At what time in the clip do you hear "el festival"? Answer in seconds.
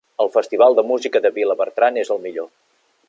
0.23-0.77